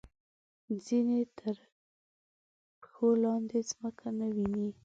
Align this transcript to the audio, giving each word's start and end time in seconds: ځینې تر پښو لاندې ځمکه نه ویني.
ځینې 0.85 1.19
تر 1.39 1.55
پښو 2.81 3.09
لاندې 3.23 3.57
ځمکه 3.71 4.07
نه 4.17 4.27
ویني. 4.35 4.69